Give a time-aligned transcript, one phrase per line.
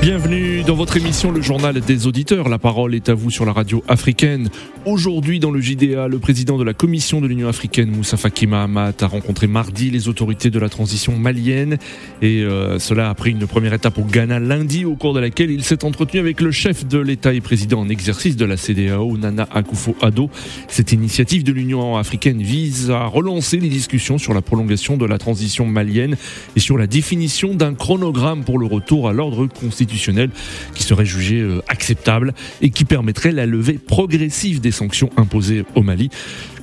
[0.00, 2.48] Bienvenue dans votre émission Le Journal des auditeurs.
[2.48, 4.50] La parole est à vous sur la radio africaine.
[4.84, 8.92] Aujourd'hui, dans le JDA, le président de la Commission de l'Union africaine, Moussa Faki Mahamat,
[9.00, 11.78] a rencontré mardi les autorités de la transition malienne.
[12.22, 15.50] Et euh, cela a pris une première étape au Ghana lundi, au cours de laquelle
[15.50, 19.16] il s'est entretenu avec le chef de l'État et président en exercice de la CDAO,
[19.16, 20.28] Nana Akufo-Addo.
[20.68, 25.18] Cette initiative de l'Union africaine vise à relancer les discussions sur la prolongation de la
[25.18, 26.16] transition malienne
[26.54, 31.40] et sur la définition d'un chronogramme pour le retour à l'ordre constitutionnel qui serait jugé
[31.40, 36.10] euh, acceptable et qui permettrait la levée progressive des sanctions imposées au Mali.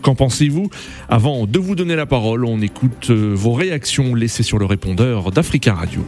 [0.01, 0.69] Qu'en pensez-vous?
[1.09, 5.31] Avant de vous donner la parole, on écoute euh, vos réactions laissées sur le répondeur
[5.31, 6.05] d'Africa Radio.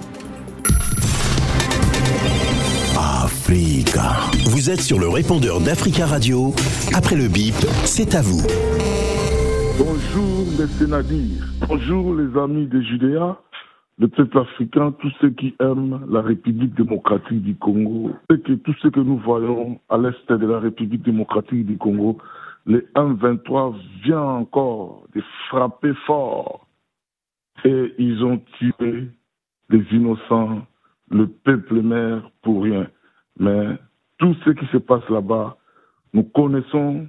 [2.97, 4.15] Africa.
[4.45, 6.53] Vous êtes sur le répondeur d'Africa Radio.
[6.93, 7.55] Après le bip,
[7.85, 8.41] c'est à vous.
[9.77, 11.45] Bonjour les Nadir.
[11.67, 13.37] Bonjour les amis de Judéa,
[13.97, 18.11] le peuple africain, tous ceux qui aiment la République démocratique du Congo.
[18.29, 22.17] Et que tout ce que nous voyons à l'est de la République démocratique du Congo,
[22.65, 26.67] les 1-23 vient encore de frapper fort.
[27.63, 29.07] Et ils ont tué
[29.69, 30.61] les innocents,
[31.09, 32.87] le peuple mère pour rien.
[33.39, 33.77] Mais
[34.17, 35.57] tout ce qui se passe là-bas,
[36.13, 37.07] nous connaissons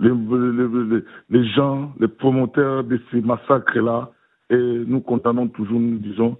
[0.00, 4.10] les, gens, les promoteurs de ces massacres-là,
[4.50, 6.36] et nous condamnons toujours, nous disons,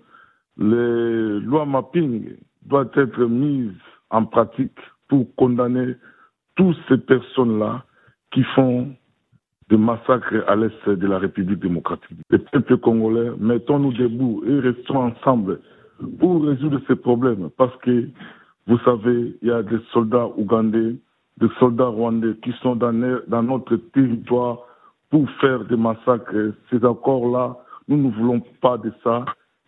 [0.56, 3.72] les lois mapping doivent être mises
[4.10, 5.94] en pratique pour condamner
[6.56, 7.84] toutes ces personnes-là
[8.30, 8.94] qui font
[9.68, 12.18] des massacres à l'est de la République démocratique.
[12.30, 15.60] Les peuples congolais, mettons-nous debout et restons ensemble
[16.18, 18.08] pour résoudre ces problèmes parce que
[18.66, 20.96] vous savez, il y a des soldats ougandais,
[21.38, 22.92] des soldats rwandais qui sont dans,
[23.28, 24.58] dans notre territoire
[25.10, 26.52] pour faire des massacres.
[26.70, 27.58] Ces accords-là,
[27.88, 29.24] nous ne voulons pas de ça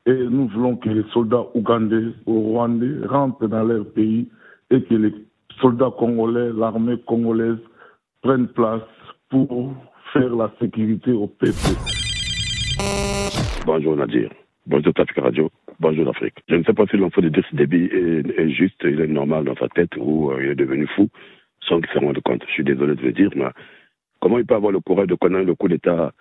[0.06, 4.28] et nous voulons que les soldats ougandais ou rwandais rentrent dans leur pays
[4.71, 5.12] et que les
[5.60, 7.59] soldats congolais, l'armée congolaise
[8.22, 8.82] prennent place
[9.28, 9.75] pour
[10.12, 11.76] faire la sécurité au peuple.
[13.66, 14.31] Bonjour Nadir.
[14.66, 15.50] Bonjour Afrique Radio.
[15.78, 16.37] Bonjour l'Afrique.
[16.49, 19.56] Je ne sais pas si l'enfant de Déby est, est, juste, il est normal dans
[19.56, 21.09] sa tête ou euh, il est devenu fou
[21.60, 22.43] sans qu'il se rende compte.
[22.47, 23.47] Je suis désolé de le dire, mais
[24.21, 26.12] comment il peut avoir le courage de connaître le coup d'État,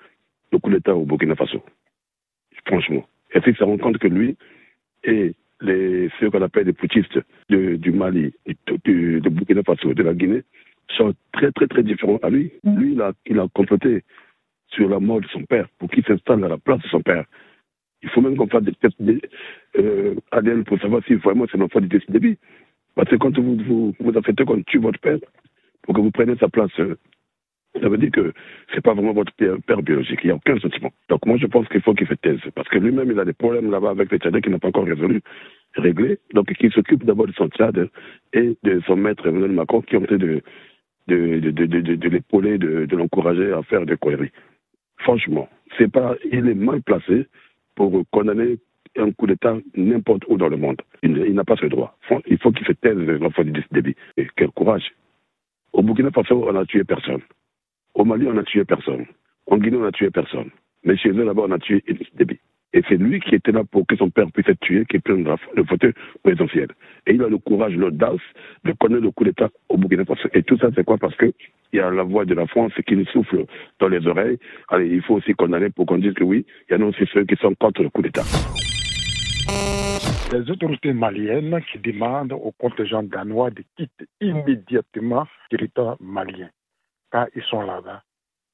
[0.51, 1.61] le coup d'État au Burkina Faso?
[2.65, 3.05] Franchement.
[3.31, 4.37] Est-ce qu'il se rend compte que lui
[5.03, 8.33] et les, ceux qu'on appelle des putschistes de, du Mali,
[8.83, 10.43] du, de Burkina Faso, de la Guinée,
[10.97, 12.51] sont très très très différents à lui.
[12.63, 14.03] Lui, il a, il a comploté
[14.69, 17.25] sur la mort de son père pour qu'il s'installe à la place de son père.
[18.03, 18.97] Il faut même qu'on fasse des tests
[19.77, 22.37] euh, ADN pour savoir si vraiment c'est l'enfant du débit.
[22.93, 25.19] Parce que quand vous vous, vous affectez qu'on tue votre père
[25.81, 26.97] pour que vous preniez sa place, euh,
[27.81, 28.33] ça veut dire que
[28.73, 30.19] c'est pas vraiment votre père, biologique.
[30.23, 30.91] Il n'y a aucun sentiment.
[31.09, 32.39] Donc moi, je pense qu'il faut qu'il fait thèse.
[32.55, 34.85] Parce que lui-même, il a des problèmes là-bas avec les Tchadiens qu'il n'a pas encore
[34.85, 35.21] résolu,
[35.75, 36.19] réglés.
[36.33, 37.89] Donc qu'il s'occupe d'abord de son Tchad
[38.33, 40.41] et de son maître Emmanuel Macron qui ont été de,
[41.07, 44.31] de, de, de, de, l'épauler, de, l'encourager à faire des conneries.
[44.99, 47.27] Franchement, c'est pas, il est mal placé
[47.75, 48.57] pour condamner
[48.97, 50.81] un coup d'État n'importe où dans le monde.
[51.03, 51.97] Il, il n'a pas ce droit.
[52.27, 53.95] Il faut qu'il se taise l'enfant du débit.
[54.15, 54.93] Et quel courage.
[55.73, 57.21] Au Burkina Faso, on n'a tué personne.
[57.95, 59.05] Au Mali, on n'a tué personne.
[59.47, 60.49] En Guinée, on n'a tué personne.
[60.83, 62.39] Mais chez eux, là-bas, on a tué Idriss Déby.
[62.73, 65.25] Et c'est lui qui était là pour que son père puisse être tué, qui prenne
[65.55, 66.67] le fauteuil présidentiel.
[67.07, 68.19] Et il a le courage, l'audace
[68.65, 70.27] de connaître le coup d'État au Burkina Faso.
[70.33, 70.97] Et tout ça, c'est quoi?
[70.97, 71.31] Parce qu'il
[71.71, 73.45] y a la voix de la France qui nous souffle
[73.79, 74.39] dans les oreilles.
[74.67, 77.05] Allez, il faut aussi condamner pour qu'on dise que oui, il y en a aussi
[77.13, 78.23] ceux qui sont contre le coup d'État.
[80.33, 86.49] Les autorités maliennes qui demandent au contingent danois de quitter immédiatement le territoire malien,
[87.11, 88.01] car ils sont là-bas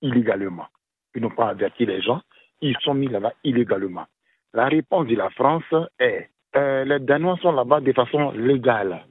[0.02, 0.68] illégalement.
[1.16, 2.22] Ils n'ont pas averti les gens,
[2.62, 4.06] ils sont mis là-bas illégalement.
[4.54, 5.64] La réponse de la France
[6.00, 9.06] est euh, les Danois sont là-bas de façon légale.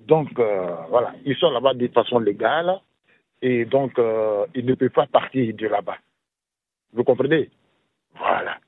[0.00, 2.80] Donc, euh, voilà, ils sont là-bas de façon légale
[3.42, 5.98] et donc euh, ils ne peuvent pas partir de là-bas.
[6.92, 7.50] Vous comprenez?
[8.16, 8.58] Voilà.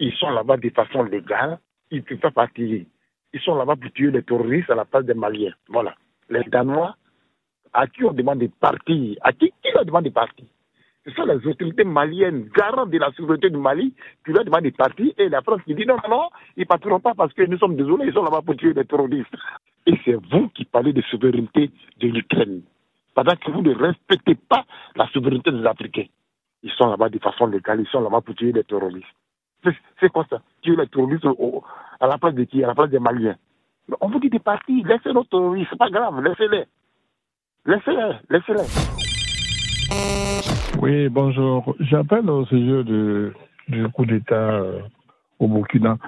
[0.00, 1.58] Ils sont là-bas de façon légale,
[1.90, 2.84] ils ne peuvent pas partir.
[3.32, 5.54] Ils sont là-bas pour tuer les terroristes à la place des Maliens.
[5.68, 5.94] Voilà.
[6.28, 6.96] Les Danois,
[7.72, 10.46] à qui on demande de partir À qui, qui leur demande de partir
[11.04, 13.94] ce sont les autorités maliennes, garantes de la souveraineté du Mali,
[14.24, 16.66] qui leur demandent de partir, et la France qui dit non, non, non, ils ne
[16.66, 19.34] partiront pas parce que nous sommes désolés, ils sont là-bas pour tuer des terroristes.
[19.86, 21.70] Et c'est vous qui parlez de souveraineté
[22.00, 22.62] de l'Ukraine,
[23.14, 24.64] pendant que vous ne respectez pas
[24.94, 26.06] la souveraineté des Africains.
[26.62, 29.06] Ils sont là-bas de façon légale, ils sont là-bas pour tuer des terroristes.
[30.00, 30.42] C'est quoi ça?
[30.62, 31.26] Tuer les terroristes
[32.00, 32.62] à la place de qui?
[32.62, 33.36] À la place des Maliens.
[34.00, 36.64] On vous dit de partir, laissez nos terroristes, c'est pas grave, laissez-les.
[37.66, 38.64] Laissez-les, laissez-les.
[40.80, 41.76] Oui, bonjour.
[41.80, 44.62] J'appelle au sujet du coup d'État
[45.38, 45.98] au Burkina.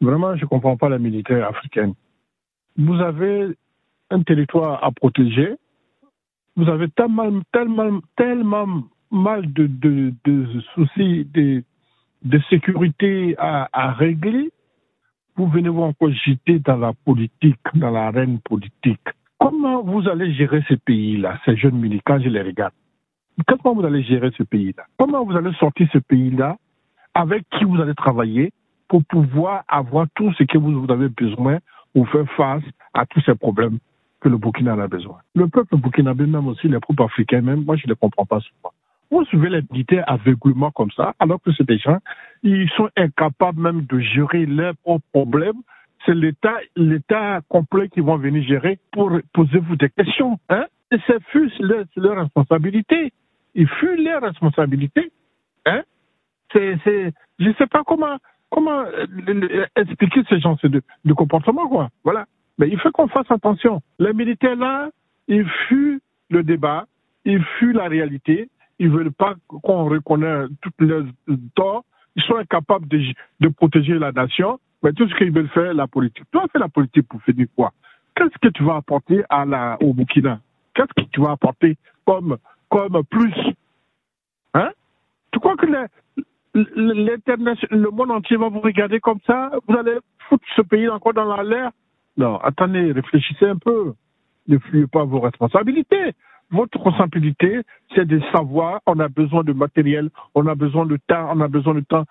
[0.00, 1.94] Vraiment, je ne comprends pas la militaire africaine.
[2.76, 3.56] Vous avez
[4.10, 5.56] un territoire à protéger,
[6.56, 7.30] vous avez tellement,
[9.10, 10.12] mal de,
[10.74, 11.62] soucis de,
[12.22, 14.50] de sécurité à, à, régler,
[15.36, 19.08] vous venez vous encore jeter dans la politique, dans l'arène politique.
[19.40, 22.72] Comment vous allez gérer ce pays-là, ces jeunes militants, quand je les regarde
[23.48, 26.56] Comment vous allez gérer ce pays-là Comment vous allez sortir ce pays-là
[27.14, 28.52] Avec qui vous allez travailler
[28.88, 31.58] pour pouvoir avoir tout ce que vous avez besoin
[31.94, 33.78] pour faire face à tous ces problèmes
[34.20, 35.18] que le Burkina a besoin.
[35.34, 38.40] Le peuple burkinabé, même aussi les groupes africains, même, moi je ne les comprends pas
[38.40, 38.74] souvent.
[39.10, 41.98] Vous suivez les militaires aveuglement comme ça, alors que c'est des gens,
[42.42, 45.62] ils sont incapables même de gérer leurs propres problèmes.
[46.06, 50.38] C'est l'État, l'État complet qui vont venir gérer pour poser vous des questions.
[50.48, 50.66] Hein?
[50.92, 53.12] Et c'est fut leur, leur, responsabilité.
[53.54, 55.12] Ils fuient leur responsabilité.
[55.66, 55.82] Hein?
[56.52, 58.16] C'est, c'est, je ne sais pas comment,
[58.50, 61.90] comment euh, expliquer ce genre de, de comportement, quoi.
[62.02, 62.26] Voilà.
[62.58, 63.80] Mais il faut qu'on fasse attention.
[63.98, 64.90] Les militaires, là,
[65.28, 66.86] ils fuient le débat,
[67.24, 68.48] ils fuient la réalité,
[68.78, 71.04] ils ne veulent pas qu'on reconnaisse toutes leurs
[71.54, 71.84] torts,
[72.16, 73.00] ils sont incapables de,
[73.40, 76.24] de, protéger la nation, mais tout ce qu'ils veulent faire, la politique.
[76.32, 77.72] Vas faire la politique pour finir quoi?
[78.14, 80.40] Qu'est-ce que tu vas apporter la, au Burkina?
[80.74, 82.36] Qu'est-ce que tu vas apporter comme,
[82.68, 83.34] comme plus?
[84.54, 84.70] Hein?
[85.32, 85.66] Tu crois que
[86.54, 89.50] le monde entier va vous regarder comme ça?
[89.66, 89.98] Vous allez
[90.28, 91.70] foutre ce pays encore dans l'air?
[92.16, 93.94] Non, attendez, réfléchissez un peu.
[94.48, 96.12] Ne fuyez pas vos responsabilités.
[96.50, 97.62] Votre responsabilité,
[97.94, 101.48] c'est de savoir, on a besoin de matériel, on a besoin de temps, on a
[101.48, 102.04] besoin de temps.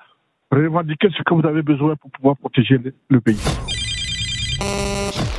[0.52, 2.78] Revendiquez ce que vous avez besoin pour pouvoir protéger
[3.10, 3.38] le pays.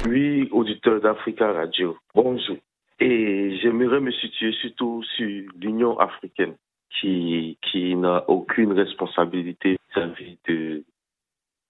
[0.09, 2.57] Oui, auditeur d'Africa Radio, bonjour.
[3.01, 5.27] Et j'aimerais me situer surtout sur
[5.61, 6.55] l'Union africaine
[7.01, 10.85] qui, qui n'a aucune responsabilité vis-à-vis de,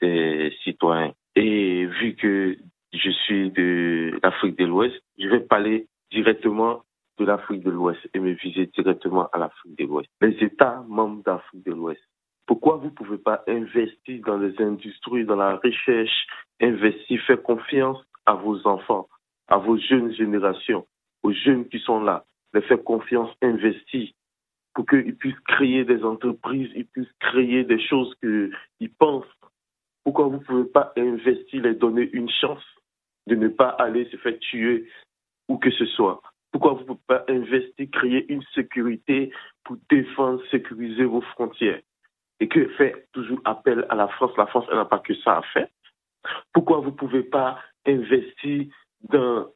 [0.03, 1.13] des citoyens.
[1.35, 2.59] Et vu que
[2.93, 6.83] je suis de l'Afrique de l'Ouest, je vais parler directement
[7.19, 10.09] de l'Afrique de l'Ouest et me viser directement à l'Afrique de l'Ouest.
[10.21, 12.01] Les États membres d'Afrique de l'Ouest.
[12.51, 16.27] Pourquoi vous ne pouvez pas investir dans les industries, dans la recherche,
[16.61, 19.07] investir, faire confiance à vos enfants,
[19.47, 20.85] à vos jeunes générations,
[21.23, 24.11] aux jeunes qui sont là, les faire confiance, investir
[24.75, 29.39] pour qu'ils puissent créer des entreprises, ils puissent créer des choses qu'ils pensent.
[30.03, 32.65] Pourquoi vous ne pouvez pas investir, les donner une chance
[33.29, 34.89] de ne pas aller se faire tuer
[35.49, 36.21] où que ce soit?
[36.51, 39.33] Pourquoi vous ne pouvez pas investir, créer une sécurité
[39.63, 41.81] pour défendre, sécuriser vos frontières?
[42.41, 45.39] Et que fait toujours appel à la France La France, elle n'a pas que ça
[45.39, 45.69] à faire.
[46.53, 48.67] Pourquoi vous ne pouvez pas investir
[49.09, 49.47] dans,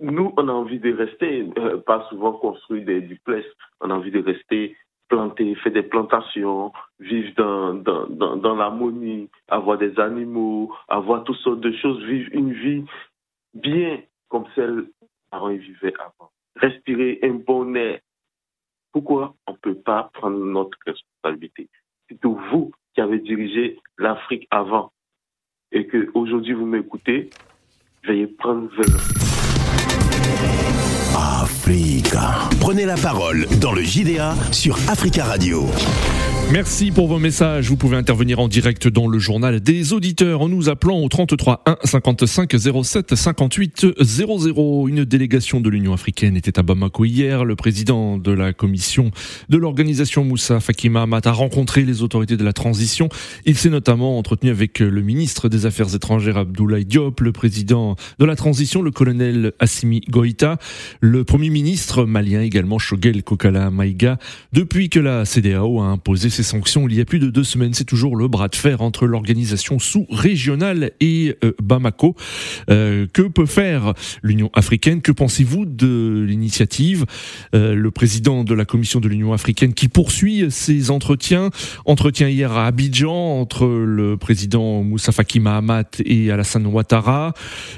[0.00, 3.46] nous, on a envie de rester, euh, pas souvent construire des duplexes,
[3.80, 4.76] on a envie de rester
[5.08, 11.60] planter, faire des plantations, vivre dans, dans, dans, l'harmonie, avoir des animaux, avoir toutes sortes
[11.60, 12.84] de choses, vivre une vie
[13.54, 14.86] bien comme celle
[15.30, 16.30] parents vivaient avant.
[16.56, 18.00] Respirer un bon air.
[18.92, 21.69] Pourquoi on ne peut pas prendre notre responsabilité?
[23.98, 24.92] l'Afrique avant
[25.72, 27.30] et que aujourd'hui vous m'écoutez,
[28.04, 28.70] veuillez prendre.
[31.16, 32.48] Africa.
[32.60, 35.66] Prenez la parole dans le JDA sur Africa Radio.
[36.52, 37.68] Merci pour vos messages.
[37.68, 41.62] Vous pouvez intervenir en direct dans le journal des auditeurs en nous appelant au 33
[41.64, 44.88] 1 55 07 58 00.
[44.88, 47.44] Une délégation de l'Union africaine était à Bamako hier.
[47.44, 49.12] Le président de la commission
[49.48, 53.08] de l'organisation Moussa Fakima Amat a rencontré les autorités de la transition.
[53.46, 58.24] Il s'est notamment entretenu avec le ministre des Affaires étrangères Abdoulaye Diop, le président de
[58.24, 60.58] la transition, le colonel Assimi Goïta,
[61.00, 64.18] le premier ministre malien également Shogel Kokala Maïga,
[64.52, 67.74] depuis que la CDAO a imposé sanctions il y a plus de deux semaines.
[67.74, 72.14] C'est toujours le bras de fer entre l'organisation sous-régionale et euh, Bamako.
[72.70, 75.00] Euh, que peut faire l'Union africaine?
[75.00, 77.06] Que pensez-vous de l'initiative?
[77.54, 81.50] Euh, Le président de la Commission de l'Union africaine qui poursuit ses entretiens,
[81.84, 87.34] entretien hier à Abidjan entre le président Moussa Faki Mahamat et Alassane Ouattara.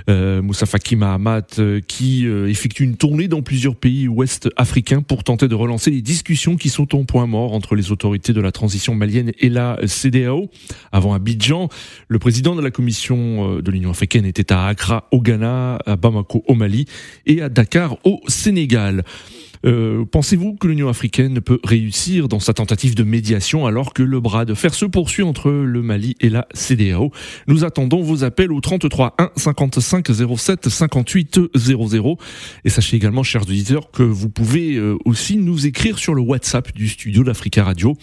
[0.08, 5.54] Moussa Faki Mahamat qui effectue une tournée dans plusieurs pays ouest africains pour tenter de
[5.54, 9.32] relancer les discussions qui sont au point mort entre les autorités de la transition malienne
[9.38, 10.50] et la CDAO.
[10.92, 11.68] Avant Abidjan,
[12.08, 15.96] le président de la Commission euh, de l'Union africaine était à Accra au Ghana, à
[15.96, 16.86] Bamako au Mali
[17.26, 19.04] et à Dakar au Sénégal.
[19.64, 24.20] Euh, pensez-vous que l'Union africaine peut réussir dans sa tentative de médiation alors que le
[24.20, 27.12] bras de fer se poursuit entre le Mali et la CDAO
[27.46, 32.16] Nous attendons vos appels au 33 1 55 07 58 00.
[32.64, 36.74] Et sachez également, chers auditeurs, que vous pouvez euh, aussi nous écrire sur le WhatsApp
[36.74, 37.96] du studio d'Africa Radio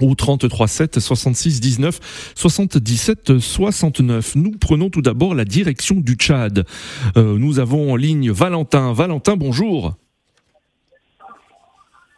[0.00, 4.36] au 33 7 66 19 77 69.
[4.36, 6.64] Nous prenons tout d'abord la direction du Tchad.
[7.16, 8.92] Euh, nous avons en ligne Valentin.
[8.92, 9.94] Valentin, bonjour.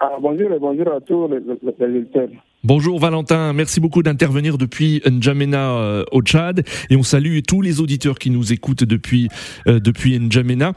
[0.00, 5.76] Ah, bonjour et bonjour à tous les, les, Bonjour Valentin, merci beaucoup d'intervenir depuis N'Djamena
[5.76, 9.28] euh, au Tchad et on salue tous les auditeurs qui nous écoutent depuis
[9.66, 10.72] euh, depuis N'Djamena.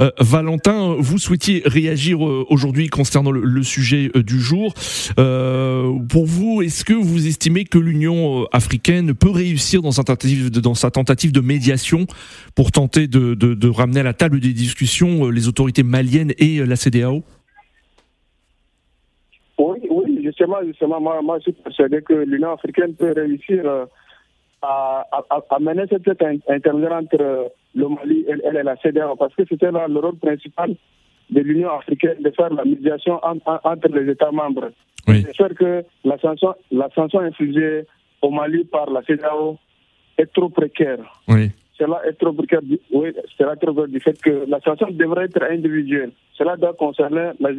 [0.00, 4.72] Euh, Valentin, vous souhaitiez réagir aujourd'hui concernant le, sujet du jour.
[5.16, 11.40] pour vous, est-ce que vous estimez que l'Union africaine peut réussir dans sa tentative de,
[11.40, 12.06] médiation
[12.54, 16.64] pour tenter de, de, de ramener à la table des discussions les autorités maliennes et
[16.64, 17.24] la CDAO
[19.58, 20.12] oui, oui,
[20.60, 23.86] justement, justement, moi, moi je suis persuadé que l'Union africaine peut réussir euh,
[24.62, 26.08] à, à, mener cette
[26.48, 30.74] intermédiaire entre le Mali et, et la CDAO, parce que c'était le rôle principal
[31.30, 34.70] de l'Union africaine de faire la médiation entre les États membres.
[35.08, 35.22] Oui.
[35.26, 37.86] J'espère que la sanction, la sanction infligée
[38.20, 39.58] au Mali par la CDAO
[40.18, 40.98] est trop précaire.
[41.28, 41.50] Oui.
[41.78, 42.60] Cela est trop précaire,
[42.92, 46.12] oui, cela trop précaire du fait que la sanction devrait être individuelle.
[46.34, 47.52] Cela doit concerner la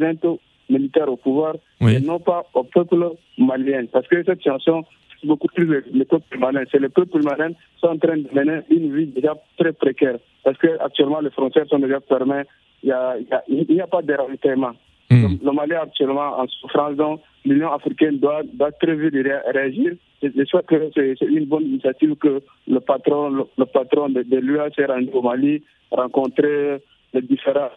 [0.68, 3.84] gente militaires au pouvoir et non pas au peuple malien.
[3.92, 4.84] Parce que cette chanson,
[5.20, 6.64] c'est beaucoup plus le, peuple malien.
[6.70, 10.18] C'est le peuple malien qui sont en train de mener une vie déjà très précaire.
[10.42, 12.42] Parce que actuellement les frontières sont déjà fermées.
[12.82, 14.72] Il n'y a, a, pas de ravitaillement.
[15.10, 15.36] Hmm.
[15.42, 19.14] Le, Mali est actuellement en souffrance, donc l'Union africaine doit, doit très vite
[19.52, 19.92] réagir.
[20.22, 24.70] Je souhaite que c'est une bonne initiative que le patron, le, patron de, de l'UA
[24.74, 26.80] s'est rendu au Mali, rencontrer
[27.12, 27.70] les différents,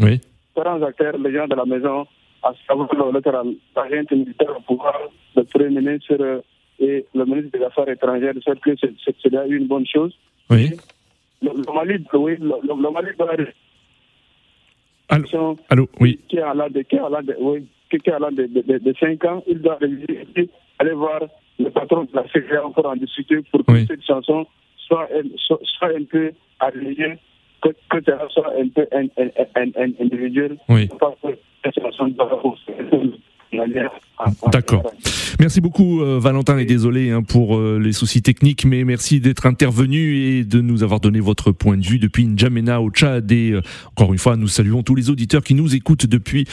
[0.00, 0.20] oui.
[0.54, 2.06] différents acteurs, les gens de la maison,
[2.44, 4.98] à savoir l'agent militaire au pouvoir,
[5.36, 6.42] le Premier ministre
[6.78, 10.14] et le ministre des Affaires étrangères, c'est que c'est déjà une bonne chose.
[10.50, 10.70] Oui.
[11.42, 13.36] Le, Mali, oui, le, le Mali doit
[15.08, 16.18] Allô, Allô oui.
[16.28, 18.78] Qui est à l'âge de, qui est à de, oui, qui est à de, de,
[18.78, 19.78] de, 5 ans, il doit
[20.78, 21.20] aller voir
[21.58, 23.86] le patron de la CGA encore en discuter pour que oui.
[23.86, 24.46] cette chanson
[24.78, 27.18] soit, soit, soit un peu alignée,
[27.62, 28.86] que, que ça soit un peu
[30.00, 30.56] individuel.
[30.68, 30.88] Oui.
[31.64, 32.76] Esos son los ajustes.
[34.52, 34.92] D'accord.
[35.40, 39.46] Merci beaucoup euh, Valentin et désolé hein, pour euh, les soucis techniques, mais merci d'être
[39.46, 43.30] intervenu et de nous avoir donné votre point de vue depuis N'Djamena au Tchad.
[43.32, 46.46] Et euh, encore une fois, nous saluons tous les auditeurs qui nous écoutent depuis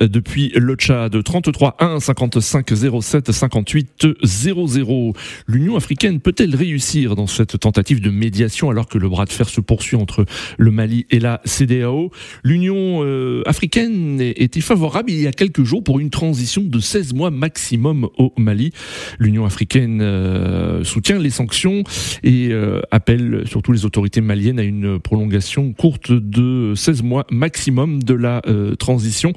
[0.00, 1.22] depuis le Tchad.
[1.22, 5.12] 33 1 55 07 58 00.
[5.46, 9.48] L'Union africaine peut-elle réussir dans cette tentative de médiation alors que le bras de fer
[9.48, 10.26] se poursuit entre
[10.58, 12.10] le Mali et la CDAO
[12.44, 13.02] L'Union
[13.46, 18.08] africaine était favorable il y a quelques jours pour une transition de 16 mois maximum
[18.18, 18.72] au Mali.
[19.20, 21.84] L'Union africaine euh, soutient les sanctions
[22.24, 28.02] et euh, appelle surtout les autorités maliennes à une prolongation courte de 16 mois maximum
[28.02, 29.32] de la euh, transition.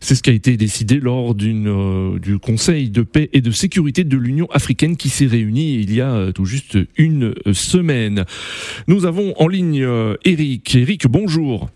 [0.00, 4.02] C'est ce qui a été décidé lors d'une du Conseil de paix et de sécurité
[4.02, 8.24] de l'Union africaine qui s'est réuni il y a tout juste une semaine.
[8.88, 9.86] Nous avons en ligne
[10.24, 10.74] Eric.
[10.74, 11.70] Eric, bonjour.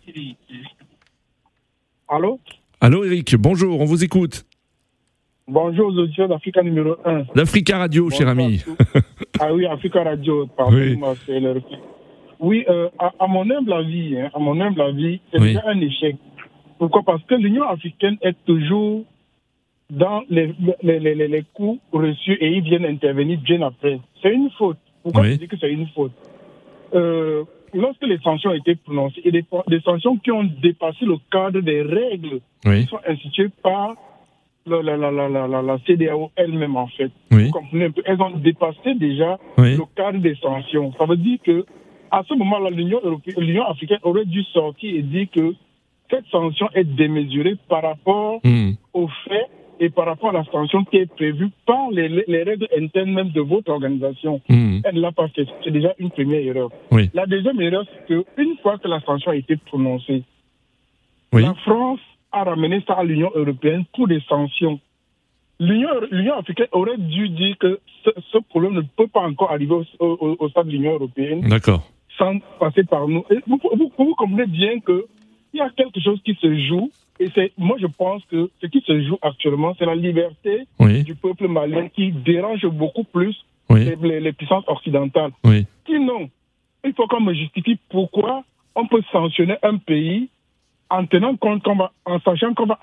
[2.09, 2.41] Allô?
[2.81, 4.45] Allô Eric, bonjour, on vous écoute.
[5.51, 7.25] Bonjour aux auditeurs d'Africa numéro 1.
[7.35, 8.63] D'Africa Radio, cher ami.
[9.41, 10.97] ah oui, Africa Radio, pardon, oui.
[12.39, 15.57] Oui, euh, à, à, mon humble avis, hein, à mon humble avis, c'est oui.
[15.67, 16.15] un échec.
[16.79, 17.03] Pourquoi?
[17.03, 19.03] Parce que l'Union africaine est toujours
[19.91, 23.99] dans les, les, les, les, coups reçus et ils viennent intervenir bien après.
[24.23, 24.79] C'est une faute.
[25.03, 25.33] Pourquoi oui.
[25.33, 26.13] je dis que c'est une faute?
[26.95, 27.43] Euh,
[27.75, 31.61] Lorsque les sanctions ont été prononcées, et des, des, sanctions qui ont dépassé le cadre
[31.61, 33.95] des règles qui sont instituées par
[34.71, 37.11] la, la, la, la, la, la CDAO elle-même, en fait.
[37.31, 37.47] Oui.
[37.47, 39.77] Vous comprenez Elles ont dépassé déjà oui.
[39.77, 40.93] le cadre des sanctions.
[40.99, 41.65] Ça veut dire que
[42.11, 43.01] à ce moment-là, l'Union
[43.37, 45.55] l'Union africaine aurait dû sortir et dire que
[46.11, 48.73] cette sanction est démesurée par rapport mmh.
[48.95, 49.49] aux faits
[49.79, 53.31] et par rapport à la sanction qui est prévue par les, les règles internes même
[53.31, 54.41] de votre organisation.
[54.49, 54.81] Mmh.
[54.85, 55.47] Elle ne l'a pas fait.
[55.65, 56.71] C'est déjà une première erreur.
[56.91, 57.11] Oui.
[57.15, 60.25] La deuxième erreur, c'est qu'une fois que la sanction a été prononcée,
[61.33, 61.43] oui.
[61.43, 62.01] la France
[62.33, 64.81] a ramené ça à l'Union européenne pour des sanctions.
[65.59, 69.85] L'Union africaine aurait dû dire que ce, ce, problème ne peut pas encore arriver au,
[69.99, 71.47] au, au stade de l'Union européenne
[72.21, 73.25] sans passer par nous.
[73.31, 75.03] Et vous, vous, vous comprenez bien qu'il
[75.55, 76.91] y a quelque chose qui se joue.
[77.19, 81.03] Et c'est, moi, je pense que ce qui se joue actuellement, c'est la liberté oui.
[81.03, 83.37] du peuple malien qui dérange beaucoup plus
[83.69, 83.85] oui.
[83.85, 85.33] les, les, les, puissances occidentales.
[85.45, 85.67] Oui.
[85.87, 86.31] Sinon,
[86.85, 88.45] il faut qu'on me justifie pourquoi
[88.75, 90.29] on peut sanctionner un pays
[90.91, 92.79] en tenant compte, va, en sachant qu'on va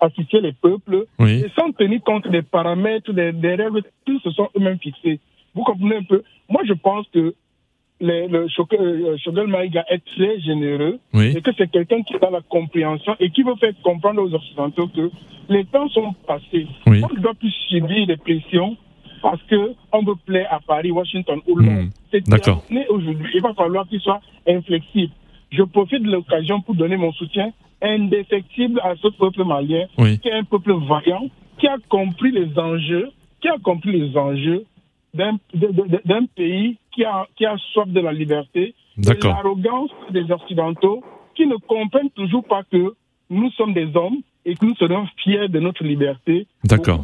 [0.00, 1.42] assister les peuples oui.
[1.44, 5.20] et sans tenir compte des paramètres, des, des règles qui se sont eux-mêmes fixés.
[5.54, 6.22] Vous comprenez un peu?
[6.48, 7.34] Moi, je pense que
[8.00, 13.30] le Choguel Maïga est très généreux et que c'est quelqu'un qui a la compréhension et
[13.30, 15.10] qui veut faire comprendre aux Occidentaux que
[15.48, 16.66] les temps sont passés.
[16.86, 18.76] On ne doit plus subir des pressions
[19.20, 21.82] parce qu'on veut plaire à Paris, Washington ou Londres.
[21.82, 21.90] Hmm.
[22.10, 23.30] C'est terminé aujourd'hui.
[23.34, 25.12] Il va falloir qu'il soit inflexible.
[25.50, 27.52] Je profite de l'occasion pour donner mon soutien
[27.82, 31.28] indéfectible à ce peuple malien, qui est un peuple vaillant,
[31.58, 34.64] qui a compris les enjeux, qui a compris les enjeux
[35.14, 41.02] d'un pays qui a, qui a soif de la liberté, de l'arrogance des Occidentaux,
[41.34, 42.94] qui ne comprennent toujours pas que
[43.30, 46.46] nous sommes des hommes et que nous serons fiers de notre liberté,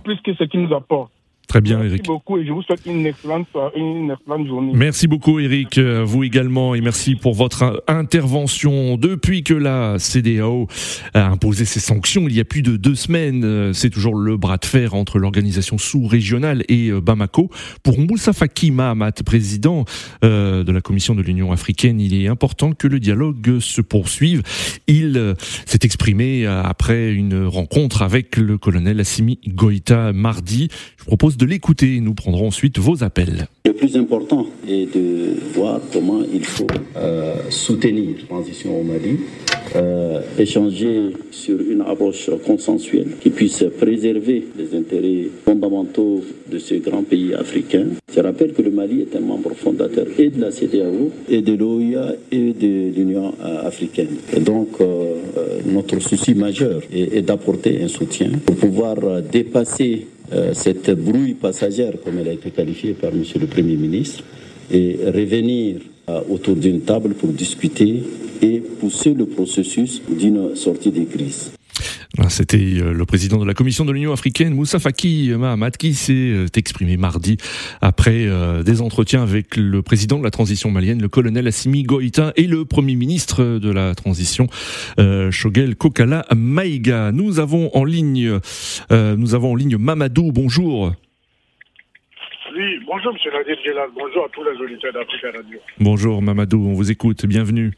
[0.04, 1.12] plus que ce qui nous apporte.
[1.46, 1.92] Très bien, Eric.
[1.92, 4.72] Merci beaucoup et je vous souhaite une excellente, une excellente journée.
[4.74, 5.78] Merci beaucoup, Eric.
[5.78, 8.96] Euh, vous également et merci pour votre intervention.
[8.96, 10.66] Depuis que la CDAO
[11.14, 14.36] a imposé ses sanctions il y a plus de deux semaines, euh, c'est toujours le
[14.36, 17.48] bras de fer entre l'organisation sous-régionale et euh, Bamako.
[17.84, 19.84] Pour Moussa Faki Mahamat, président
[20.22, 24.42] de la Commission de l'Union africaine, il est important que le dialogue se poursuive.
[24.86, 25.34] Il
[25.66, 30.68] s'est exprimé après une rencontre avec le colonel Assimi Goïta mardi.
[30.98, 32.00] Je propose de l'écouter.
[32.00, 33.46] Nous prendrons ensuite vos appels.
[33.64, 36.66] Le plus important est de voir comment il faut
[36.96, 39.18] euh, soutenir la transition au Mali,
[39.74, 47.02] euh, échanger sur une approche consensuelle qui puisse préserver les intérêts fondamentaux de ce grand
[47.02, 47.86] pays africain.
[48.14, 51.54] Je rappelle que le Mali est un membre fondateur et de la CDAO, et de
[51.54, 54.16] l'OIA, et de l'Union euh, africaine.
[54.40, 54.78] Donc,
[55.66, 58.96] notre souci majeur est d'apporter un soutien pour pouvoir
[59.32, 63.22] dépasser euh, cette brouille passagère, comme elle a été qualifiée par M.
[63.40, 64.24] le Premier ministre,
[64.70, 65.76] et revenir
[66.28, 68.02] autour d'une table pour discuter
[68.42, 71.55] et pousser le processus d'une sortie des crises.
[72.28, 76.12] C'était euh, le président de la Commission de l'Union africaine, Moussa Faki Mahamat, qui s'est
[76.12, 77.36] euh, exprimé mardi
[77.82, 82.32] après euh, des entretiens avec le président de la transition malienne, le colonel Assimi Goïta,
[82.36, 84.46] et le premier ministre de la transition,
[85.30, 87.12] Shogel Kokala Maïga.
[87.12, 88.38] Nous avons en ligne,
[88.90, 90.32] nous avons en ligne Mamadou.
[90.32, 90.92] Bonjour.
[92.56, 95.58] Oui, bonjour Monsieur Nadir Gelal, bonjour à tous les auditeurs d'Africa Radio.
[95.78, 97.72] Bonjour Mamadou, on vous écoute, bienvenue.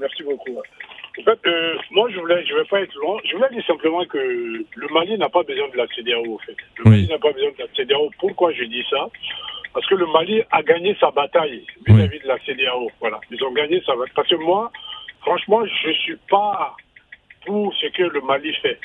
[0.00, 0.58] Merci beaucoup.
[1.24, 3.18] Fait, euh, moi, je voulais, je vais pas être long.
[3.24, 6.56] Je voulais dire simplement que le Mali n'a pas besoin de la CDAO, en fait.
[6.78, 8.10] Le Mali n'a pas besoin de la CDAO.
[8.18, 9.08] Pourquoi je dis ça?
[9.72, 12.90] Parce que le Mali a gagné sa bataille vis-à-vis de la CDAO.
[13.00, 13.20] Voilà.
[13.30, 14.12] Ils ont gagné sa bataille.
[14.14, 14.70] Parce que moi,
[15.22, 16.76] franchement, je suis pas
[17.46, 18.78] pour ce que le Mali fait.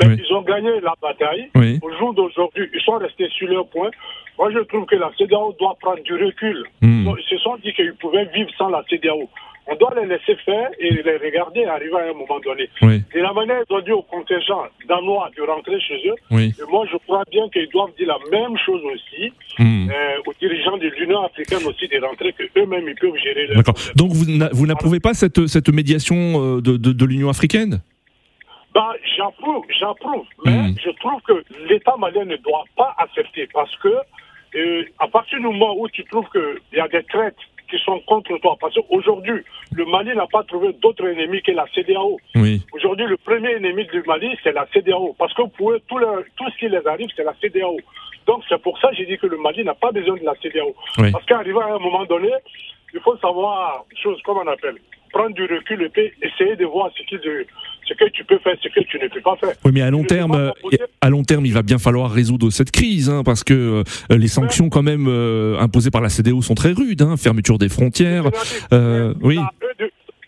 [0.00, 1.50] Mais ils ont gagné la bataille.
[1.82, 3.90] Au jour d'aujourd'hui, ils sont restés sur leur point.
[4.38, 6.64] Moi, je trouve que la CDAO doit prendre du recul.
[6.80, 7.06] Hmm.
[7.18, 9.28] Ils se sont dit qu'ils pouvaient vivre sans la CDAO
[9.66, 12.68] on doit les laisser faire et les regarder arriver à un moment donné.
[13.14, 16.96] Et la manière dont dit au contingent danois de rentrer chez eux, et moi je
[16.98, 19.90] crois bien qu'ils doivent dire la même chose aussi hmm.
[19.90, 23.48] euh, aux dirigeants de l'Union africaine aussi de rentrer, que eux-mêmes ils peuvent gérer.
[23.54, 23.74] D'accord.
[23.94, 27.80] Donc vous n'approuvez pas cette, cette médiation euh, de, de, l'Union africaine?
[28.74, 30.74] Bah, j'approuve, j'approuve, mais hmm.
[30.84, 33.88] je trouve que l'État malien ne doit pas accepter parce que
[34.54, 37.36] euh, à partir du moment où tu trouves qu'il y a des traites
[37.72, 38.56] qui sont contre toi.
[38.60, 42.18] Parce qu'aujourd'hui, le Mali n'a pas trouvé d'autre ennemi que la CDAO.
[42.72, 45.14] Aujourd'hui, le premier ennemi du Mali, c'est la CDAO.
[45.18, 45.98] Parce que pour eux, tout,
[46.36, 47.78] tout ce qui les arrive, c'est la CDAO.
[48.26, 50.34] Donc, c'est pour ça que j'ai dit que le Mali n'a pas besoin de la
[50.42, 50.74] CDAO.
[51.12, 52.30] Parce qu'arrivé à un moment donné,
[52.92, 54.76] il faut savoir, chose, comme on appelle,
[55.12, 58.68] prendre du recul et essayer de voir ce, qui, ce que tu peux faire, ce
[58.68, 59.54] que tu ne peux pas faire.
[59.64, 60.52] Oui, mais à long terme,
[61.00, 64.28] à long terme, il va bien falloir résoudre cette crise, hein, parce que euh, les
[64.28, 68.24] sanctions quand même euh, imposées par la CDO sont très rudes, hein, fermeture des frontières.
[68.72, 69.38] Euh, oui.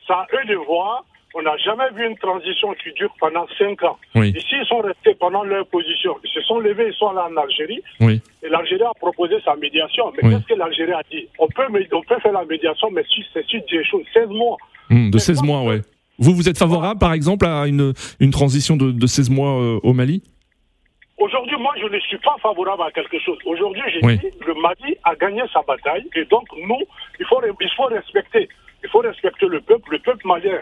[0.07, 3.83] Ça à eux de voir on n'a jamais vu une transition qui dure pendant cinq
[3.83, 3.99] ans.
[4.14, 6.16] Ici, ils sont restés pendant leur position.
[6.23, 7.83] Ils se sont levés, ils sont allés en Algérie.
[8.01, 10.12] Et l'Algérie a proposé sa médiation.
[10.12, 11.27] Mais qu'est-ce que l'Algérie a dit?
[11.38, 14.57] On peut, on peut faire la médiation, mais si c'est sur des choses, 16 mois.
[14.90, 15.81] Hmm, de 16 mois, ouais.
[16.18, 19.81] Vous, vous êtes favorable, par exemple, à une, une transition de, de 16 mois euh,
[19.83, 20.23] au Mali?
[21.18, 23.38] Aujourd'hui, moi, je ne suis pas favorable à quelque chose.
[23.47, 26.07] Aujourd'hui, j'ai dit, le Mali a gagné sa bataille.
[26.14, 26.83] Et donc, nous,
[27.18, 28.49] il faut, il faut respecter.
[28.85, 29.92] Il faut respecter le peuple.
[29.92, 30.61] Le peuple malien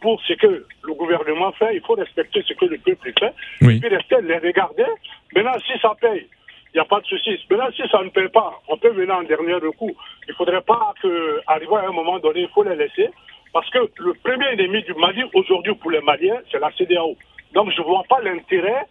[0.00, 3.32] pour ce que le gouvernement fait, il faut respecter ce que le peuple fait.
[3.76, 4.84] Et puis rester les regarder.
[5.34, 6.26] Maintenant, si ça paye,
[6.72, 7.38] il n'y a pas de souci.
[7.50, 9.94] Maintenant, si ça ne paye pas, on peut venir en dernier recours.
[10.26, 13.10] Il ne faudrait pas que, arriver à un moment donné, il faut les laisser.
[13.52, 17.16] Parce que le premier ennemi du Mali aujourd'hui pour les Maliens, c'est la CDAO.
[17.52, 18.84] Donc je ne vois pas l'intérêt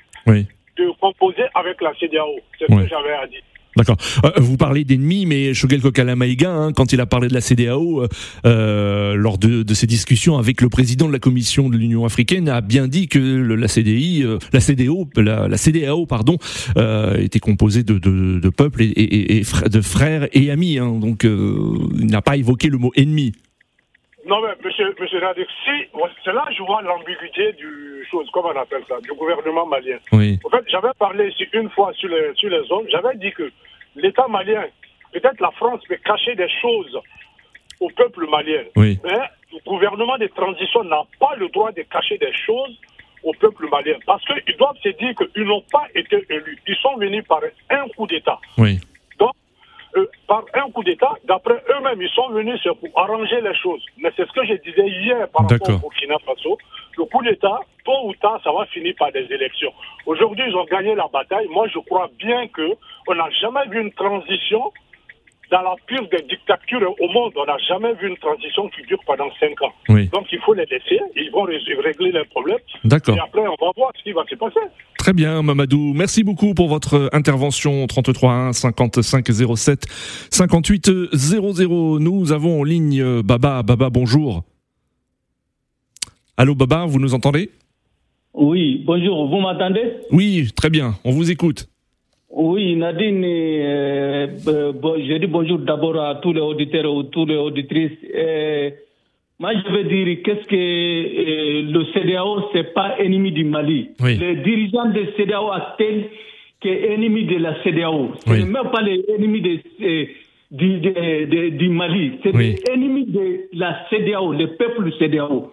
[0.78, 2.40] de composer avec la CDAO.
[2.58, 3.42] C'est ce que j'avais à dire.
[3.76, 3.98] D'accord.
[4.24, 8.08] Euh, vous parlez d'ennemis, mais Shogel Kokalamaïga, hein, quand il a parlé de la CDAO,
[8.46, 12.62] euh, lors de, ses discussions avec le président de la Commission de l'Union africaine, a
[12.62, 16.38] bien dit que la CDI, euh, la CDO, la, la, CDAO, pardon,
[16.78, 20.78] euh, était composée de, peuples et, de frères et amis.
[20.78, 23.34] Hein, donc, il n'a pas évoqué le mot ennemi.
[24.26, 25.72] Non, mais monsieur, monsieur Nadir, si,
[26.24, 29.98] c'est là que je vois l'ambiguïté du chose, comment on appelle ça, du gouvernement malien.
[30.14, 30.40] Oui.
[30.46, 33.52] En fait, j'avais parlé ici une fois sur les, sur les zones, j'avais dit que
[33.96, 34.66] l'État malien,
[35.12, 36.98] peut-être la France peut cacher des choses
[37.82, 38.64] au peuple malien.
[38.78, 38.98] Oui.
[39.04, 39.20] Mais
[39.52, 42.78] le gouvernement de transition n'a pas le droit de cacher des choses
[43.24, 43.98] au peuple malien.
[44.06, 46.58] Parce qu'ils doivent se dire qu'ils n'ont pas été élus.
[46.68, 48.40] Ils sont venus par un coup d'État.
[48.58, 48.80] Oui.
[49.96, 53.86] Euh, par un coup d'État, d'après eux-mêmes, ils sont venus pour arranger les choses.
[53.98, 56.58] Mais c'est ce que je disais hier par rapport au Burkina Faso.
[56.98, 59.72] Le coup d'État, tôt ou tard, ça va finir par des élections.
[60.06, 61.48] Aujourd'hui, ils ont gagné la bataille.
[61.50, 64.72] Moi, je crois bien qu'on n'a jamais vu une transition
[65.52, 69.00] dans la pire des dictatures au monde, on n'a jamais vu une transition qui dure
[69.06, 69.74] pendant cinq ans.
[69.88, 72.58] Donc il faut les laisser, ils vont régler les problèmes.
[72.84, 73.16] D'accord.
[73.16, 74.60] Et après, on va voir ce qui va se passer.
[75.04, 75.92] Très bien, Mamadou.
[75.94, 77.86] Merci beaucoup pour votre intervention.
[77.88, 79.86] 33 1 55 07
[80.32, 82.00] 58 00.
[82.00, 83.64] Nous avons en ligne Baba.
[83.64, 84.46] Baba, bonjour.
[86.38, 87.50] Allô, Baba, vous nous entendez?
[88.34, 89.28] Oui, bonjour.
[89.28, 89.92] Vous m'entendez?
[90.10, 90.96] Oui, très bien.
[91.04, 91.68] On vous écoute.
[92.30, 94.72] Oui, Nadine, euh, euh,
[95.06, 97.92] je dis bonjour d'abord à tous les auditeurs ou toutes les auditrices.
[98.16, 98.70] Euh,
[99.44, 103.90] moi, je veux dire, qu'est-ce que euh, le CDAO, c'est pas ennemi du Mali.
[104.02, 104.16] Oui.
[104.18, 106.06] Les dirigeants de CDAO atteignent
[106.62, 108.12] qui est ennemi de la CDAO.
[108.26, 108.40] Ce Oui.
[108.40, 110.06] n'est même pas les ennemis de, euh,
[110.50, 112.14] du, de- de- du Mali.
[112.24, 112.56] C'est Oui.
[112.56, 115.52] les ennemis de la CDAO, le peuple CDAO.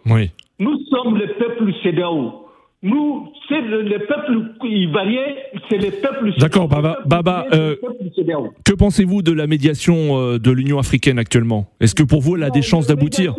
[0.60, 2.46] Nous sommes le peuple CDAO.
[2.82, 4.32] Nous, c'est le, le peuple
[4.64, 5.26] ivoirien,
[5.68, 6.68] c'est le peuple D'accord.
[6.68, 7.74] Baba- peuple Baba, euh.
[8.64, 11.66] Que pensez-vous de la médiation de l'Union africaine actuellement?
[11.80, 13.34] Est-ce que pour vous, elle a des chances d'aboutir?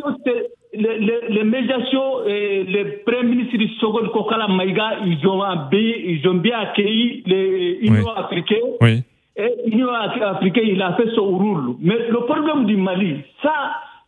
[0.74, 5.80] Les, les- les médiations, euh, le Premier ministre du Sogol Kokala Maïga, ils ont, bien,
[6.06, 8.12] ils ont bien accueilli les Union Oui.
[8.16, 8.70] africaine.
[8.80, 9.04] Oui.
[9.36, 11.76] Et l'Union africaine, il a fait son rôle.
[11.82, 13.52] Mais le problème du Mali, ça,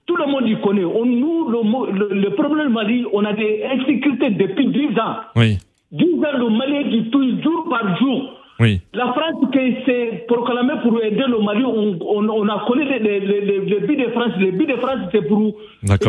[0.06, 0.86] tout le monde y connaît.
[0.86, 4.98] On, nous, le, mo- le, le problème du Mali, on a des insécurités depuis 10
[5.00, 5.16] ans.
[5.36, 5.58] Oui.
[5.92, 8.40] 10 ans, le Mali dit tout jour par jour.
[8.64, 8.80] Oui.
[8.94, 13.00] La France qui s'est proclamée pour aider le Mali, on, on, on a connu les,
[13.00, 14.32] les, les, les- les buts de France.
[14.40, 15.56] Les buts de France, c'est pour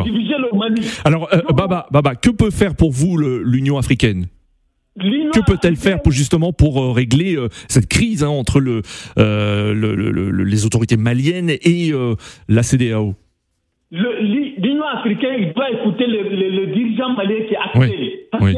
[0.05, 0.83] diviser le Mali.
[1.05, 4.27] Alors, euh, Baba, Baba, que peut faire pour vous l'Union africaine?
[4.97, 8.83] Que peut-elle faire pour justement pour euh, régler euh, cette crise hein, entre le,
[9.19, 12.15] euh, le- le- le- les autorités maliennes et euh,
[12.49, 13.15] la CDAO
[13.91, 17.91] L'Union africaine, il doit écouter le, dirigeant malien qui est actuel.
[18.01, 18.57] Oui, Parce oui.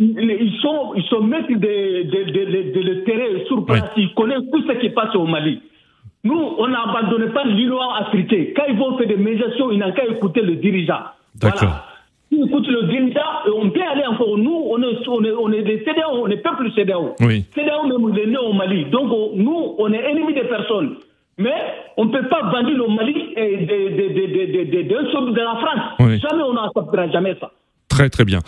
[0.00, 3.84] Ils ils sont, ils sont maîtres de, de, de, de, de le terrain sur place.
[3.96, 4.04] Oui.
[4.04, 5.60] Ils connaissent tout ce qui passe au Mali.
[6.24, 8.48] Nous, on n'abandonne pas l'Union africaine.
[8.56, 11.00] Quand ils vont faire des médiations, ils n'ont qu'à écouter le dirigeant.
[11.40, 11.58] D'accord.
[11.60, 11.84] Voilà.
[12.32, 13.20] S'ils écoutent le dirigeant,
[13.56, 14.36] on peut aller encore.
[14.38, 17.14] Nous, on est, on est, on est des CDAO, on est peuple CDAO.
[17.20, 17.44] Oui.
[17.54, 18.84] CDAO même, est né au Mali.
[18.86, 20.96] Donc, on- nous, on est ennemis des personnes.
[21.38, 21.54] Mais
[21.96, 25.10] on ne peut pas vendre le Mali et de, de, de, de, de, de, d'un
[25.10, 25.92] seul de la France.
[26.00, 26.18] Oui.
[26.20, 27.50] Jamais on n'acceptera jamais ça.
[27.88, 28.38] Très très bien.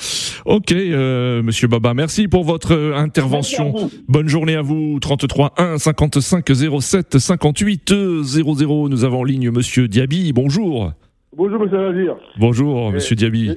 [0.44, 3.72] Ok, euh, Monsieur Baba, merci pour votre euh, intervention.
[3.72, 4.04] Merci à vous.
[4.08, 4.98] Bonne journée à vous.
[5.00, 6.44] 33 1 55
[6.80, 8.88] 07 58 00.
[8.88, 10.32] Nous avons en ligne Monsieur Diaby.
[10.32, 10.92] Bonjour.
[11.34, 12.16] Bonjour, monsieur Nazir.
[12.38, 13.52] Bonjour, Monsieur Diaby.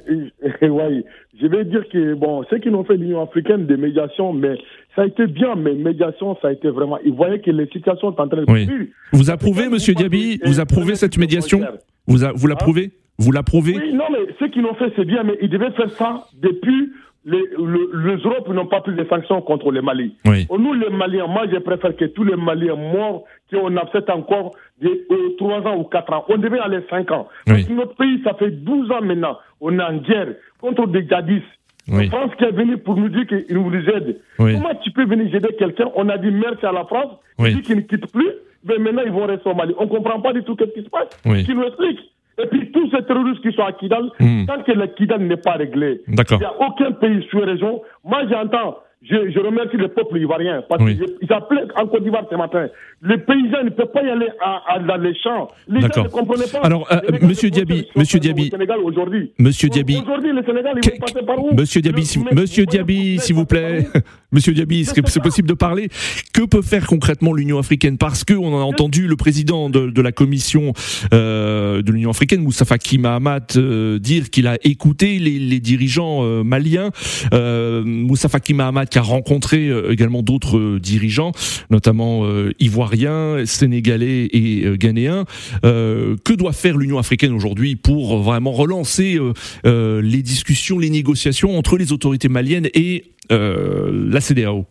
[0.62, 1.04] Ouais,
[1.38, 4.56] je vais dire que, bon, ceux qui n'ont fait l'Union africaine des médiations, mais
[4.94, 6.98] ça a été bien, mais médiation, ça a été vraiment.
[7.04, 8.66] Ils voyaient que les situations sont en train de Oui.
[9.12, 10.40] Vous approuvez, Monsieur Diaby?
[10.44, 11.60] Vous approuvez cette médiation?
[12.06, 12.92] Vous, a- vous l'approuvez?
[13.18, 13.76] Vous l'approuvez?
[13.78, 16.92] Oui, non, mais ceux qui l'ont fait, c'est bien, mais ils devaient faire ça depuis.
[17.28, 20.14] Les, le- les Europes n'ont pas pris de sanctions contre le Mali.
[20.26, 20.46] Oui.
[20.56, 24.52] Nous, les Maliens, moi, je préfère que tous les Maliens morts, qui ont accepté encore
[24.80, 27.26] de, 3 ans ou 4 ans, on devait aller 5 ans.
[27.44, 27.66] Parce Oui.
[27.66, 31.42] que notre pays, ça fait 12 ans maintenant, on est en guerre contre des djihadistes.
[31.88, 32.04] Oui.
[32.04, 34.20] La France qui est venue pour nous dire qu'il nous aide.
[34.38, 34.54] Oui.
[34.54, 35.88] Comment tu peux venir aider quelqu'un?
[35.96, 38.30] On a dit merci à la France, il dit qu'il ne quitte plus,
[38.64, 39.74] mais maintenant ils vont rester au Mali.
[39.78, 41.08] On ne comprend pas du tout ce qui se passe.
[41.24, 41.42] Oui.
[41.44, 41.98] Qui nous explique
[42.42, 44.44] Et puis tous ces terroristes qui sont à Kidal, Hmm.
[44.46, 47.80] tant que le Kidal n'est pas réglé, il n'y a aucun pays sur la région.
[48.04, 50.98] Moi j'entends, je, je remercie le peuple ivoirien, parce Oui.
[50.98, 52.66] qu'ils appelaient en Côte d'Ivoire ce matin.
[53.02, 55.48] Les paysans ne peuvent pas y aller à, à- dans les champs.
[55.68, 56.04] Les gens D'accord.
[56.04, 56.58] ne comprenaient pas.
[56.60, 58.50] Alors, euh, Monsieur Diaby, Monsieur Diaby.
[58.82, 59.32] Aujourd'hui.
[59.38, 59.98] Monsieur Diaby.
[60.02, 61.54] Aujourd'hui, le Sénégal, ils vont passer par où?
[61.54, 63.86] Monsieur Diaby, Monsieur Diaby, s'il vous plaît.
[64.32, 65.88] Monsieur Diaby, est-ce que c'est possible de parler?
[66.32, 67.96] Que peut faire concrètement l'Union africaine?
[67.96, 70.72] Parce que on a entendu le président de, la commission
[71.14, 76.42] euh, de l'Union africaine, Moussa Faki Mahamat, euh, dire qu'il a écouté les, dirigeants euh,
[76.42, 76.90] maliens.
[77.32, 81.32] Moussa Faki Mahamat qui a rencontré également d'autres dirigeants,
[81.70, 82.26] notamment
[82.58, 85.24] ivoiriens, sénégalais et ghanéens.
[85.62, 89.18] que doit faire l'Union africaine aujourd'hui pour vraiment relancer
[89.64, 94.66] les discussions, les négociations entre les autorités maliennes et la CDAO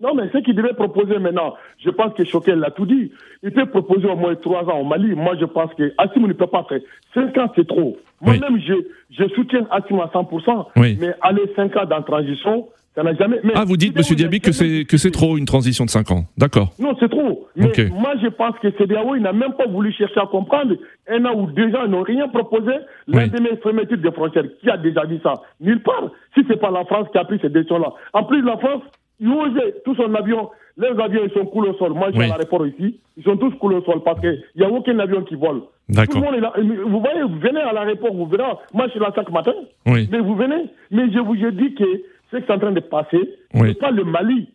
[0.00, 3.12] non, mais ce qu'il devait proposer maintenant, je pense que Choquel l'a tout dit.
[3.42, 5.14] Il peut proposer au moins trois ans au Mali.
[5.14, 6.80] Moi, je pense que Assim ne peut pas faire.
[7.12, 7.98] Cinq ans, c'est trop.
[8.22, 8.72] Moi-même, je,
[9.10, 10.66] je, soutiens Assim à 100%.
[10.98, 13.38] Mais aller cinq ans dans transition, ça n'a jamais.
[13.54, 16.24] ah, vous dites, Monsieur Diaby, que c'est que c'est trop une transition de cinq ans.
[16.36, 16.72] D'accord.
[16.78, 17.46] Non, c'est trop.
[17.56, 20.74] Mais moi, je pense que CDAO, il n'a même pas voulu chercher à comprendre.
[21.08, 22.72] Un an ou deux ans, ils n'ont rien proposé.
[23.06, 26.10] L'un des fermetures des frontières, qui a déjà dit ça Nulle part.
[26.34, 27.92] Si c'est pas la France qui a pris cette décision-là.
[28.12, 28.82] En plus, la France,
[29.20, 30.50] ils osé tout son avion.
[30.76, 31.92] Les avions, ils sont coulés au sol.
[31.92, 32.98] Moi, je suis à l'aéroport ici.
[33.16, 35.62] Ils sont tous coulés au sol parce qu'il n'y a aucun avion qui vole.
[35.88, 36.04] Là.
[36.06, 38.44] Vous voyez, vous venez à l'aéroport, vous verrez.
[38.72, 39.52] Moi, je suis là chaque matin.
[39.86, 40.66] Mais vous venez.
[40.90, 41.84] Mais je vous ai dit que
[42.30, 43.18] ce qui est en train de passer,
[43.52, 44.48] ce n'est pas le Mali.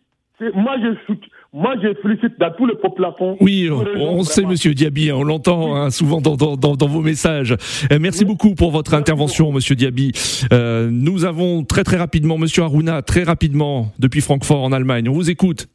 [0.54, 1.14] Moi je,
[1.56, 3.38] moi, je félicite dans tous les populations.
[3.40, 7.56] Oui, on, sait, Monsieur Diaby, hein, on l'entend hein, souvent dans, dans, dans, vos messages.
[7.90, 10.12] Euh, merci beaucoup pour votre intervention, Monsieur Diaby.
[10.52, 15.08] Euh, nous avons très très rapidement, Monsieur Aruna, très rapidement, depuis Francfort en Allemagne.
[15.08, 15.68] On vous écoute.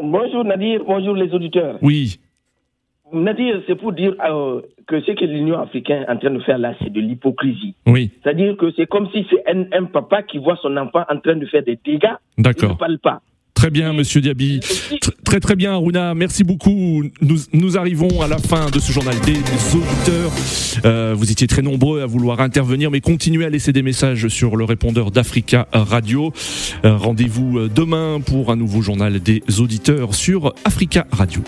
[0.00, 1.78] Bonjour Nadir, bonjour les auditeurs.
[1.82, 2.20] Oui.
[3.12, 6.58] Nadir, c'est pour dire euh, que ce que l'Union africaine est en train de faire
[6.58, 7.74] là, c'est de l'hypocrisie.
[7.86, 8.10] Oui.
[8.22, 11.36] C'est-à-dire que c'est comme si c'est un, un, papa qui voit son enfant en train
[11.36, 12.16] de faire des dégâts.
[12.38, 12.70] D'accord.
[12.70, 13.20] Il ne parle pas.
[13.54, 14.60] Très bien, monsieur Diaby.
[15.24, 16.14] Très très bien, Aruna.
[16.14, 17.04] Merci beaucoup.
[17.20, 19.38] Nous, nous arrivons à la fin de ce journal des,
[19.76, 20.32] auditeurs.
[20.84, 24.56] Euh, vous étiez très nombreux à vouloir intervenir, mais continuez à laisser des messages sur
[24.56, 26.32] le répondeur d'Africa Radio.
[26.84, 31.42] Euh, rendez-vous demain pour un nouveau journal des auditeurs sur Africa Radio.